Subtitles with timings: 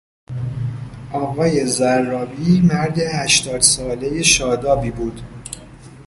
[1.13, 5.21] آقای ضرابی مرد هشتاد سالهی شادابی بود.